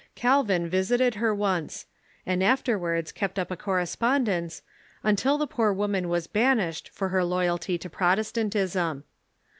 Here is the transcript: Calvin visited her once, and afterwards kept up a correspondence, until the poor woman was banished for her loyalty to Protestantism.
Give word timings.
Calvin 0.15 0.67
visited 0.67 1.13
her 1.13 1.31
once, 1.31 1.85
and 2.25 2.43
afterwards 2.43 3.11
kept 3.11 3.37
up 3.37 3.51
a 3.51 3.55
correspondence, 3.55 4.63
until 5.03 5.37
the 5.37 5.45
poor 5.45 5.71
woman 5.71 6.09
was 6.09 6.25
banished 6.25 6.89
for 6.89 7.09
her 7.09 7.23
loyalty 7.23 7.77
to 7.77 7.87
Protestantism. 7.87 9.03